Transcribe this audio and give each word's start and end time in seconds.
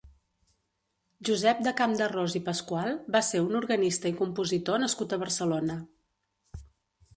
Josep 1.29 1.59
de 1.67 1.73
Campderrós 1.81 2.37
i 2.39 2.41
Pascual 2.47 2.97
va 3.17 3.23
ser 3.29 3.43
un 3.49 3.59
organista 3.61 4.13
i 4.13 4.17
compositor 4.25 4.83
nascut 4.87 5.13
a 5.19 5.23
Barcelona. 5.27 5.79